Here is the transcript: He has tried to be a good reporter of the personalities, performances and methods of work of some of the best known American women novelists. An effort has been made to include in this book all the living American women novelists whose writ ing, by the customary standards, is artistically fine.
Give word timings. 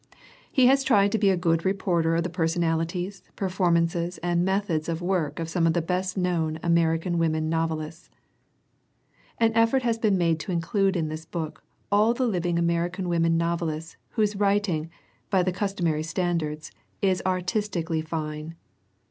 He 0.51 0.65
has 0.65 0.83
tried 0.83 1.11
to 1.11 1.19
be 1.19 1.29
a 1.29 1.37
good 1.37 1.63
reporter 1.63 2.15
of 2.15 2.23
the 2.23 2.29
personalities, 2.31 3.21
performances 3.35 4.17
and 4.23 4.43
methods 4.43 4.89
of 4.89 4.99
work 4.99 5.37
of 5.39 5.47
some 5.47 5.67
of 5.67 5.73
the 5.73 5.81
best 5.83 6.17
known 6.17 6.59
American 6.63 7.19
women 7.19 7.49
novelists. 7.49 8.09
An 9.37 9.51
effort 9.53 9.83
has 9.83 9.99
been 9.99 10.17
made 10.17 10.39
to 10.39 10.51
include 10.51 10.95
in 10.97 11.09
this 11.09 11.25
book 11.25 11.63
all 11.91 12.15
the 12.15 12.25
living 12.25 12.57
American 12.57 13.09
women 13.09 13.37
novelists 13.37 13.95
whose 14.13 14.35
writ 14.35 14.67
ing, 14.69 14.89
by 15.29 15.43
the 15.43 15.51
customary 15.51 16.01
standards, 16.01 16.71
is 17.03 17.21
artistically 17.23 18.01
fine. 18.01 18.55